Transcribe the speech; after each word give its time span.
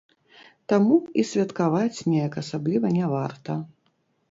Таму 0.71 0.95
і 1.23 1.25
святкаваць 1.33 2.03
неяк 2.15 2.33
асабліва 2.45 2.87
не 2.99 3.05
варта. 3.15 3.61